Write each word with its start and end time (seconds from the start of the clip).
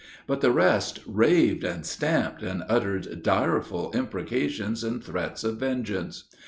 But 0.25 0.41
the 0.41 0.49
rest 0.49 0.97
raved 1.05 1.63
and 1.63 1.85
stamped, 1.85 2.41
and 2.41 2.63
uttered 2.67 3.21
direful 3.21 3.91
imprecations 3.93 4.83
and 4.83 5.03
threats 5.03 5.43
of 5.43 5.57
vengeance. 5.59 6.23